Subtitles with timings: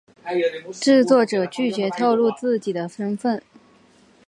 [0.81, 3.39] 制作者拒绝透露自己的身份。